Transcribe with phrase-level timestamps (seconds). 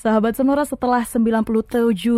[0.00, 1.44] Sahabat Sonora setelah 97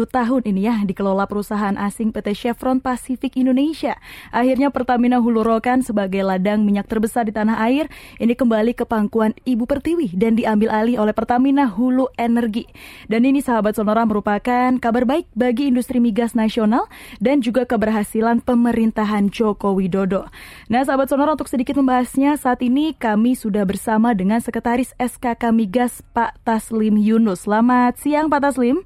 [0.06, 3.98] tahun ini ya dikelola perusahaan asing PT Chevron Pacific Indonesia.
[4.30, 7.90] Akhirnya Pertamina Hulu Rokan sebagai ladang minyak terbesar di tanah air
[8.22, 12.70] ini kembali ke pangkuan Ibu Pertiwi dan diambil alih oleh Pertamina Hulu Energi.
[13.10, 16.86] Dan ini sahabat Sonora merupakan kabar baik bagi industri migas nasional
[17.18, 20.30] dan juga keberhasilan pemerintahan Joko Widodo.
[20.70, 26.06] Nah sahabat Sonora untuk sedikit membahasnya saat ini kami sudah bersama dengan Sekretaris SKK Migas
[26.14, 27.50] Pak Taslim Yunus.
[27.50, 28.76] Selamat Selamat siang Pak Taslim.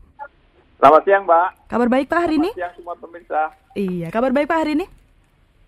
[0.79, 1.49] Selamat siang Mbak.
[1.67, 2.61] Kabar baik Pak hari Selamat ini?
[2.63, 3.41] siang semua pemirsa.
[3.75, 4.87] Iya, kabar baik Pak hari ini?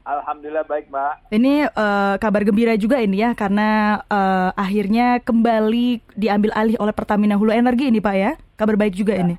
[0.06, 1.14] Alhamdulillah baik Mbak.
[1.34, 7.34] Ini uh, kabar gembira juga ini ya karena uh, akhirnya kembali diambil alih oleh Pertamina
[7.34, 8.38] Hulu Energi ini Pak ya.
[8.54, 9.26] Kabar baik juga ya.
[9.26, 9.34] ini.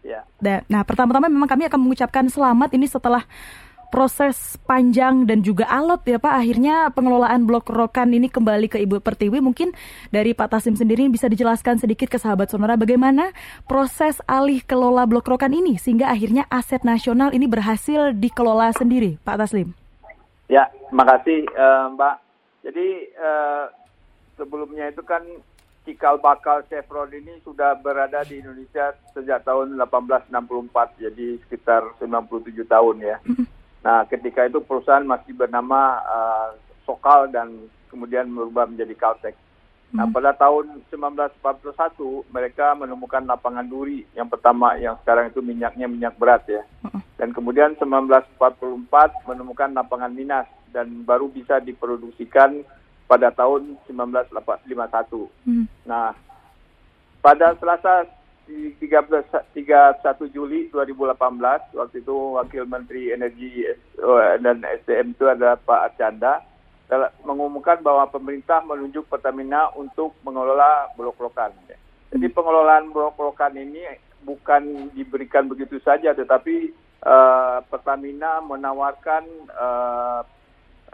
[0.00, 0.64] Ya.
[0.64, 3.28] Nah pertama-tama memang kami akan mengucapkan selamat ini setelah
[3.88, 6.34] proses panjang dan juga alot ya Pak.
[6.42, 9.38] Akhirnya pengelolaan Blok Rokan ini kembali ke Ibu Pertiwi.
[9.40, 9.72] Mungkin
[10.10, 13.30] dari Pak Tasim sendiri bisa dijelaskan sedikit ke sahabat Sonora bagaimana
[13.64, 19.36] proses alih kelola Blok Rokan ini sehingga akhirnya aset nasional ini berhasil dikelola sendiri, Pak
[19.40, 19.72] Taslim.
[20.46, 22.16] Ya, makasih uh, Mbak.
[22.66, 22.88] Jadi
[23.18, 23.66] uh,
[24.38, 25.22] sebelumnya itu kan
[25.86, 32.96] cikal bakal Chevron ini sudah berada di Indonesia sejak tahun 1864, jadi sekitar 97 tahun
[32.98, 33.16] ya.
[33.86, 36.48] Nah, ketika itu perusahaan masih bernama uh,
[36.82, 39.38] Sokal dan kemudian berubah menjadi Caltex.
[39.94, 46.18] Nah, pada tahun 1941 mereka menemukan lapangan duri yang pertama yang sekarang itu minyaknya minyak
[46.18, 46.66] berat ya.
[47.14, 48.34] Dan kemudian 1944
[49.30, 52.66] menemukan lapangan minas dan baru bisa diproduksikan
[53.06, 54.34] pada tahun 1951.
[55.46, 55.70] Hmm.
[55.86, 56.10] Nah,
[57.22, 58.02] pada Selasa
[58.46, 58.78] 13,
[59.54, 63.66] 31 Juli 2018 waktu itu Wakil Menteri Energi
[64.38, 66.42] dan SDM itu ada Pak Arcanda
[67.26, 71.50] mengumumkan bahwa pemerintah menunjuk Pertamina untuk mengelola blok rokan.
[72.14, 73.82] Jadi pengelolaan blok rokan ini
[74.22, 76.70] bukan diberikan begitu saja, tetapi
[77.02, 80.22] uh, Pertamina menawarkan uh,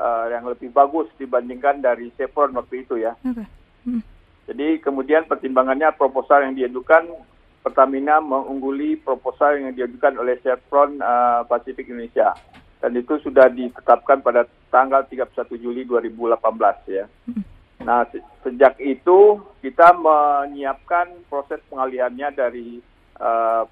[0.00, 3.12] uh, yang lebih bagus dibandingkan dari Chevron waktu itu ya.
[3.20, 3.44] Okay.
[3.84, 4.02] Hmm.
[4.48, 7.08] Jadi kemudian pertimbangannya proposal yang diajukan
[7.62, 12.34] Pertamina mengungguli proposal yang diajukan oleh Chevron uh, Pacific Indonesia
[12.82, 14.42] dan itu sudah ditetapkan pada
[14.74, 15.30] tanggal 31
[15.62, 16.42] Juli 2018
[16.90, 17.06] ya.
[17.86, 22.82] Nah, se sejak itu kita menyiapkan proses pengalihannya dari
[23.22, 23.62] uh,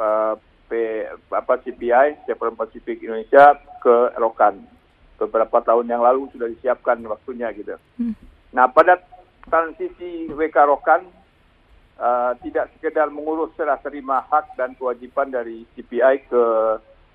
[0.00, 0.34] uh,
[0.72, 4.64] P, apa CPI Chevron Pacific Indonesia ke Rokan.
[5.20, 7.76] Beberapa tahun yang lalu sudah disiapkan waktunya gitu.
[8.56, 8.96] Nah, pada
[9.44, 11.04] transisi WK Rokan
[12.00, 16.42] uh, tidak sekedar mengurus serah terima hak dan kewajiban dari CPI ke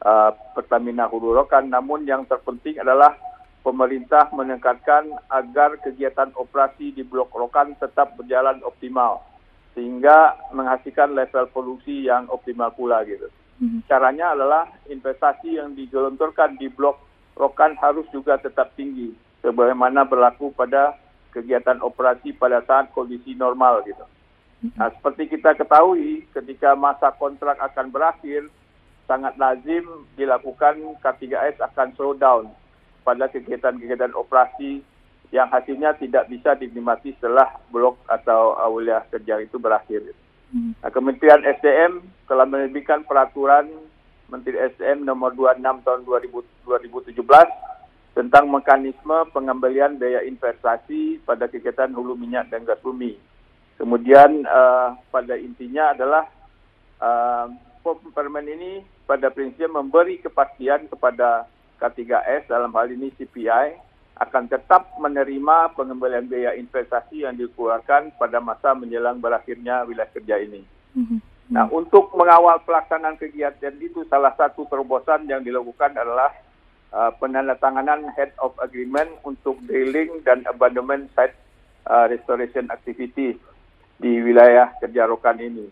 [0.06, 3.18] uh, Pertamina Hulu Rokan, namun yang terpenting adalah
[3.66, 9.25] pemerintah menekankan agar kegiatan operasi di Blok Rokan tetap berjalan optimal
[9.74, 13.28] sehingga menghasilkan level produksi yang optimal pula gitu.
[13.59, 13.81] Hmm.
[13.90, 17.01] Caranya adalah investasi yang digelontorkan di Blok
[17.35, 19.12] Rokan harus juga tetap tinggi
[19.44, 20.95] sebagaimana berlaku pada
[21.35, 24.06] kegiatan operasi pada saat kondisi normal gitu.
[24.74, 28.50] Nah, seperti kita ketahui, ketika masa kontrak akan berakhir,
[29.06, 29.86] sangat lazim
[30.18, 32.50] dilakukan K3S akan slow down
[33.06, 34.81] pada kegiatan-kegiatan operasi
[35.30, 40.02] yang hasilnya tidak bisa dinikmati setelah blok atau wilayah kerja itu berakhir.
[40.50, 40.74] Hmm.
[40.81, 43.70] Nah, Kementerian SDM telah menerbitkan peraturan
[44.25, 47.14] Menteri SDM nomor 26 tahun 2017
[48.18, 53.20] tentang mekanisme pengembalian biaya investasi pada kegiatan hulu minyak dan gas bumi.
[53.75, 56.24] Kemudian uh, pada intinya adalah
[57.03, 57.52] uh,
[58.16, 61.46] permen ini pada prinsip memberi kepastian kepada
[61.78, 63.78] K3S dalam hal ini CPI
[64.16, 70.63] akan tetap menerima pengembalian biaya investasi yang dikeluarkan pada masa menjelang berakhirnya wilayah kerja ini.
[70.96, 71.19] Mm-hmm.
[71.52, 76.31] Nah, untuk mengawal pelaksanaan kegiatan itu salah satu terobosan yang dilakukan adalah
[76.96, 81.36] uh, penandatanganan head of agreement untuk drilling dan abandonment site
[81.92, 83.38] uh, restoration activity
[84.00, 85.66] di wilayah kerja rokan ini.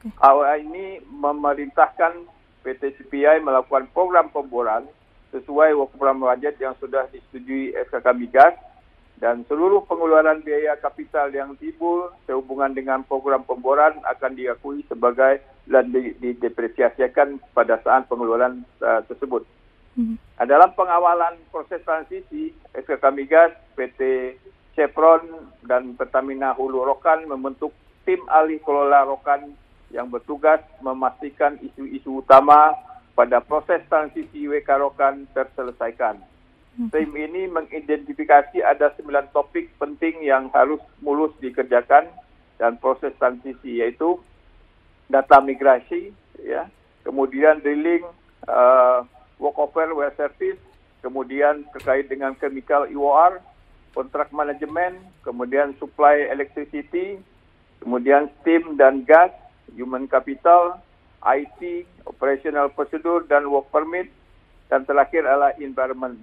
[0.00, 0.10] Okay.
[0.20, 2.28] Awal ini memerintahkan
[2.64, 4.84] PT CPI melakukan program pemboran
[5.34, 8.54] sesuai program budget yang sudah disetujui SKK Migas
[9.18, 15.90] dan seluruh pengeluaran biaya kapital yang timbul sehubungan dengan program pemboran akan diakui sebagai dan
[15.94, 19.42] didepresiasikan pada saat pengeluaran uh, tersebut.
[19.94, 20.18] Hmm.
[20.36, 24.34] Dalam pengawalan proses transisi, SKK Migas, PT
[24.74, 27.70] Chevron dan Pertamina Hulu Rokan membentuk
[28.04, 29.54] tim ahli kelola Rokan
[29.94, 32.74] yang bertugas memastikan isu-isu utama
[33.14, 36.18] pada proses transisi WK Rokan terselesaikan.
[36.74, 36.90] Hmm.
[36.90, 42.10] Tim ini mengidentifikasi ada sembilan topik penting yang harus mulus dikerjakan
[42.58, 44.18] dan proses transisi yaitu
[45.06, 46.10] data migrasi,
[46.42, 46.66] ya,
[47.06, 48.02] kemudian drilling,
[48.50, 49.06] uh,
[49.38, 50.58] workover, well service,
[50.98, 53.38] kemudian terkait dengan chemical EOR,
[53.94, 57.22] kontrak manajemen, kemudian supply electricity,
[57.78, 59.30] kemudian steam dan gas,
[59.72, 60.82] human capital,
[61.24, 64.10] IT, operational procedure dan work permit,
[64.68, 66.18] dan terakhir adalah environment.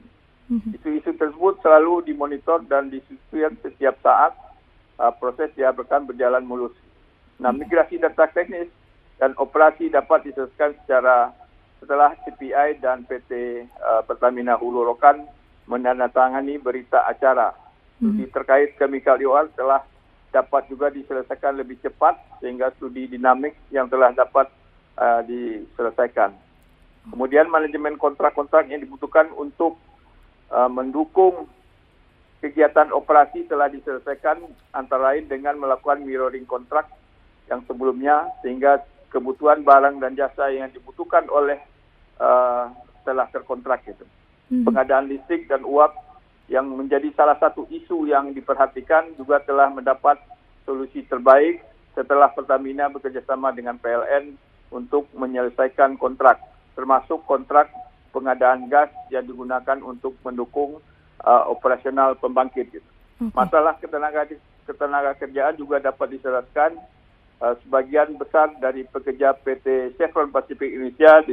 [0.51, 0.75] Mm-hmm.
[0.77, 4.35] Isu-isu tersebut selalu dimonitor dan disesuaikan setiap saat
[4.99, 6.75] uh, proses diharapkan berjalan mulus.
[7.39, 8.67] Nah, migrasi data teknis
[9.17, 11.31] dan operasi dapat diselesaikan secara
[11.81, 15.25] setelah CPI dan PT uh, Pertamina Hulu Rokan
[15.65, 17.57] menandatangani berita acara.
[18.01, 18.33] Studi hmm.
[18.33, 19.85] terkait chemical EOR telah
[20.33, 24.49] dapat juga diselesaikan lebih cepat sehingga studi dinamik yang telah dapat
[24.97, 26.33] uh, diselesaikan.
[27.13, 29.77] Kemudian manajemen kontrak-kontrak yang dibutuhkan untuk
[30.49, 31.45] uh, mendukung
[32.41, 34.41] kegiatan operasi telah diselesaikan
[34.73, 36.89] antara lain dengan melakukan mirroring kontrak
[37.53, 38.81] yang sebelumnya sehingga
[39.13, 41.61] kebutuhan barang dan jasa yang dibutuhkan oleh
[42.17, 42.65] uh,
[43.05, 44.09] telah terkontrak itu.
[44.49, 44.65] Hmm.
[44.65, 46.10] Pengadaan listrik dan uap
[46.51, 50.19] yang menjadi salah satu isu yang diperhatikan juga telah mendapat
[50.67, 51.63] solusi terbaik
[51.95, 54.35] setelah Pertamina bekerjasama dengan PLN
[54.67, 56.43] untuk menyelesaikan kontrak,
[56.75, 57.71] termasuk kontrak
[58.11, 60.83] pengadaan gas yang digunakan untuk mendukung
[61.23, 62.67] uh, operasional pembangkit.
[62.67, 62.83] Gitu.
[62.83, 63.31] Okay.
[63.31, 64.27] Masalah ketenaga
[64.67, 66.75] ketenaga kerjaan juga dapat dijelaskan
[67.39, 71.23] uh, sebagian besar dari pekerja PT Chevron Pacific Indonesia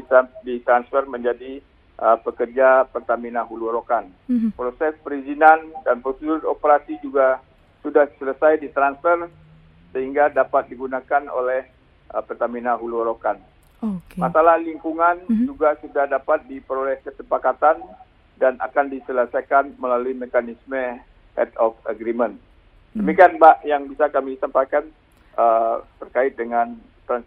[0.47, 1.59] ditransfer menjadi
[1.99, 4.09] uh, pekerja Pertamina Hulu Rokan.
[4.31, 4.50] Mm-hmm.
[4.55, 7.43] Proses perizinan dan prosedur operasi juga
[7.83, 9.29] sudah selesai ditransfer
[9.93, 11.67] sehingga dapat digunakan oleh
[12.15, 13.39] uh, Pertamina Hulu Rokan.
[13.79, 14.19] Okay.
[14.19, 15.47] Masalah lingkungan mm-hmm.
[15.47, 17.79] juga sudah dapat diperoleh kesepakatan
[18.39, 21.03] dan akan diselesaikan melalui mekanisme
[21.35, 22.39] head of agreement.
[22.95, 23.03] Hmm.
[23.03, 24.87] Demikian Mbak yang bisa kami sampaikan
[25.35, 26.79] uh, terkait dengan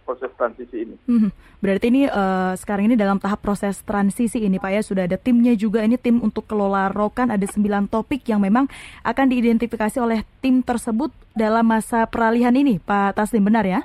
[0.05, 0.95] proses transisi ini.
[1.09, 1.33] Hmm.
[1.57, 5.57] Berarti ini uh, sekarang ini dalam tahap proses transisi ini Pak ya sudah ada timnya
[5.57, 8.69] juga ini tim untuk kelola rokan ada sembilan topik yang memang
[9.01, 13.81] akan diidentifikasi oleh tim tersebut dalam masa peralihan ini Pak Taslim benar ya?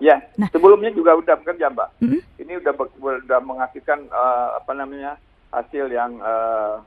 [0.00, 0.48] Ya, nah.
[0.48, 1.88] sebelumnya juga sudah bekerja Mbak.
[2.00, 2.20] -hmm.
[2.40, 2.72] Ini sudah
[3.20, 5.20] sudah menghasilkan uh, apa namanya
[5.52, 6.80] hasil yang uh,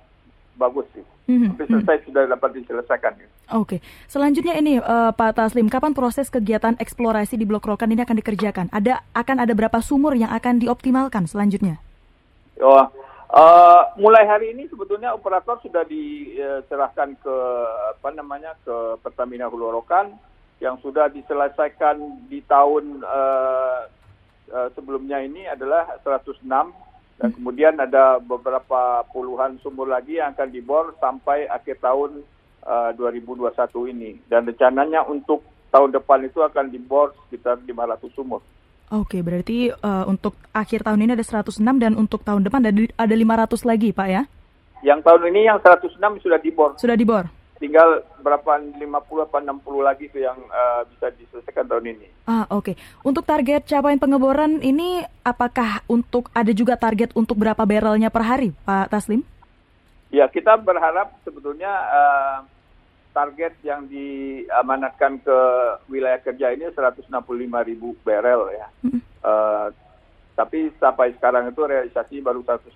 [0.57, 1.05] bagus sih.
[1.29, 1.49] Mm-hmm.
[1.55, 2.07] Tapi selesai mm-hmm.
[2.11, 3.13] sudah dapat diselesaikan.
[3.15, 3.27] Ya.
[3.53, 3.79] Oke, okay.
[4.11, 8.67] selanjutnya ini uh, Pak Taslim, kapan proses kegiatan eksplorasi di Blok Rokan ini akan dikerjakan?
[8.71, 11.79] Ada akan ada berapa sumur yang akan dioptimalkan selanjutnya?
[12.61, 12.85] Oh,
[13.33, 17.35] uh, mulai hari ini sebetulnya operator sudah diserahkan ke
[17.97, 20.13] apa namanya ke Pertamina Hulu Rokan
[20.61, 23.89] yang sudah diselesaikan di tahun uh,
[24.53, 26.45] uh, sebelumnya ini adalah 106
[27.21, 32.25] dan kemudian ada beberapa puluhan sumur lagi yang akan dibor sampai akhir tahun
[32.65, 34.11] uh, 2021 ini.
[34.25, 38.41] Dan rencananya untuk tahun depan itu akan dibor sekitar 500 sumur.
[38.93, 43.15] Oke, berarti uh, untuk akhir tahun ini ada 106 dan untuk tahun depan ada, ada
[43.15, 44.23] 500 lagi, Pak ya?
[44.83, 46.69] Yang tahun ini yang 106 sudah dibor.
[46.77, 47.25] Sudah dibor?
[47.63, 48.83] Tinggal berapa 50
[49.23, 52.07] apa 60 lagi tuh yang uh, bisa diselesaikan tahun ini.
[52.27, 52.75] Ah, oke.
[52.75, 52.75] Okay.
[53.07, 58.51] Untuk target capaian pengeboran ini apakah untuk ada juga target untuk berapa barrelnya per hari,
[58.67, 59.23] Pak Taslim?
[60.11, 62.37] Ya, kita berharap sebetulnya uh,
[63.15, 65.39] target yang diamanatkan ke
[65.87, 67.07] wilayah kerja ini 165
[67.63, 68.67] ribu barrel ya.
[68.83, 68.99] Hmm.
[69.23, 69.67] Uh,
[70.35, 72.75] tapi sampai sekarang itu realisasi baru 160.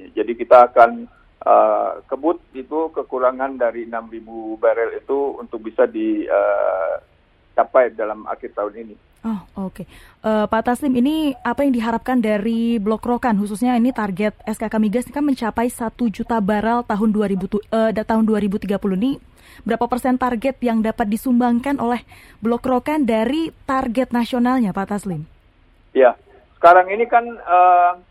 [0.00, 0.08] Ya.
[0.24, 1.04] Jadi kita akan
[1.46, 6.34] uh, kebut itu kekurangan dari 6.000 barel itu untuk bisa dicapai
[7.90, 8.96] uh, dalam akhir tahun ini.
[9.22, 9.86] Oh oke, okay.
[10.26, 15.06] uh, Pak Taslim ini apa yang diharapkan dari Blok Rokan khususnya ini target SKK Migas
[15.14, 17.38] kan mencapai 1 juta barel tahun 2000
[17.70, 18.66] uh, tahun 2030
[18.98, 19.22] ini
[19.62, 22.02] berapa persen target yang dapat disumbangkan oleh
[22.42, 25.22] Blok Rokan dari target nasionalnya Pak Taslim?
[25.94, 26.18] Ya,
[26.58, 28.02] sekarang ini kan uh,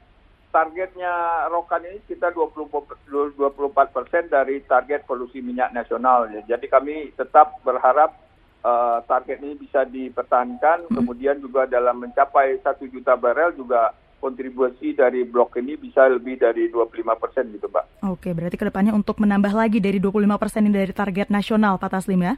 [0.52, 6.28] targetnya Rokan ini 20, 24 persen dari target produksi minyak nasional.
[6.46, 8.14] Jadi kami tetap berharap
[8.62, 10.92] uh, target ini bisa dipertahankan.
[10.92, 10.96] Hmm.
[11.02, 16.70] Kemudian juga dalam mencapai satu juta barel juga kontribusi dari blok ini bisa lebih dari
[16.70, 18.06] 25 persen gitu, Pak.
[18.06, 21.90] Oke, berarti ke depannya untuk menambah lagi dari 25 persen ini dari target nasional, Pak
[21.98, 22.38] Taslim ya?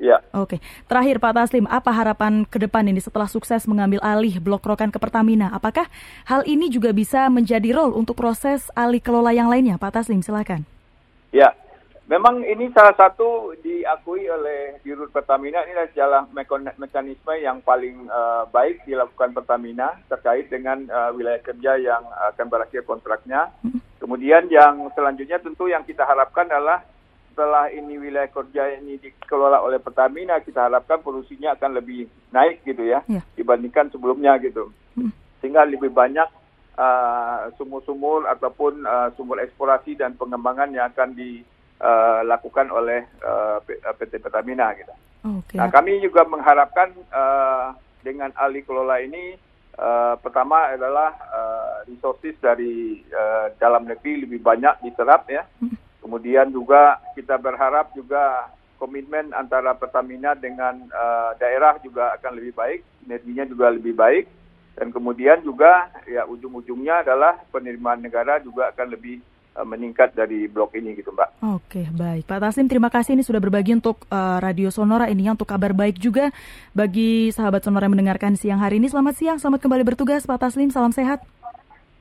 [0.00, 0.24] Ya.
[0.32, 0.64] Oke.
[0.88, 4.96] Terakhir Pak Taslim, apa harapan ke depan ini setelah sukses mengambil alih blok rokan ke
[4.96, 5.52] Pertamina?
[5.52, 5.92] Apakah
[6.24, 9.76] hal ini juga bisa menjadi role untuk proses alih kelola yang lainnya?
[9.76, 10.64] Pak Taslim, silakan.
[11.30, 11.52] Ya.
[12.10, 16.26] Memang ini salah satu diakui oleh Dirut Pertamina ini adalah
[16.74, 22.02] mekanisme yang paling uh, baik dilakukan Pertamina terkait dengan uh, wilayah kerja yang
[22.34, 23.54] akan berakhir kontraknya.
[23.62, 23.78] Hmm.
[24.02, 26.82] Kemudian yang selanjutnya tentu yang kita harapkan adalah
[27.40, 32.04] setelah ini wilayah kerja ini dikelola oleh Pertamina, kita harapkan produksinya akan lebih
[32.36, 33.24] naik gitu ya, ya.
[33.32, 34.68] dibandingkan sebelumnya gitu.
[34.92, 35.08] Hmm.
[35.40, 36.28] Sehingga lebih banyak
[36.76, 43.56] uh, sumur-sumur ataupun uh, sumur eksplorasi dan pengembangan yang akan dilakukan uh, oleh uh,
[43.96, 44.92] PT Pertamina gitu.
[45.24, 45.56] Okay.
[45.56, 47.72] Nah, kami juga mengharapkan uh,
[48.04, 49.40] dengan alih kelola ini
[49.80, 55.48] uh, pertama adalah uh, resources dari uh, dalam negeri lebih banyak diserap ya.
[55.56, 55.79] Hmm.
[56.10, 58.50] Kemudian juga kita berharap juga
[58.82, 64.26] komitmen antara Pertamina dengan uh, daerah juga akan lebih baik, energinya juga lebih baik,
[64.74, 69.22] dan kemudian juga ya ujung-ujungnya adalah penerimaan negara juga akan lebih
[69.54, 71.46] uh, meningkat dari blok ini gitu Mbak.
[71.46, 75.46] Oke baik Pak Tasim terima kasih ini sudah berbagi untuk uh, Radio Sonora ini untuk
[75.46, 76.34] kabar baik juga
[76.74, 78.90] bagi sahabat Sonora yang mendengarkan siang hari ini.
[78.90, 81.22] Selamat siang, selamat kembali bertugas Pak Taslim, salam sehat.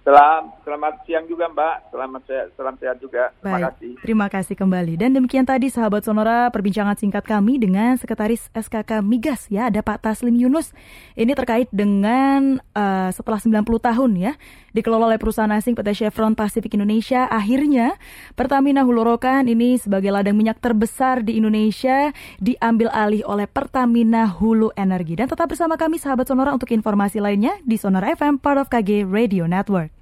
[0.10, 1.94] Selamat, selamat siang juga Mbak.
[1.94, 3.30] Selamat sehat, salam sehat juga.
[3.30, 3.92] Terima Baik, kasih.
[4.02, 4.94] Terima kasih kembali.
[4.98, 10.02] Dan demikian tadi sahabat Sonora perbincangan singkat kami dengan Sekretaris SKK Migas ya, ada Pak
[10.02, 10.74] Taslim Yunus.
[11.14, 14.34] Ini terkait dengan uh, setelah 90 tahun ya
[14.74, 17.94] dikelola oleh perusahaan asing PT Chevron Pacific Indonesia, akhirnya
[18.34, 22.10] Pertamina Hulu Rokan ini sebagai ladang minyak terbesar di Indonesia
[22.42, 25.22] diambil alih oleh Pertamina Hulu Energi.
[25.22, 29.06] Dan tetap bersama kami sahabat Sonora untuk informasi lainnya di Sonora FM part of KG
[29.06, 29.94] Radio Network.